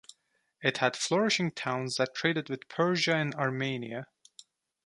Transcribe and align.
It 0.63 0.77
had 0.77 0.95
flourishing 0.95 1.51
towns 1.51 1.97
that 1.97 2.15
traded 2.15 2.49
with 2.49 2.67
Persia 2.67 3.15
and 3.15 3.35
Armenia. 3.35 4.07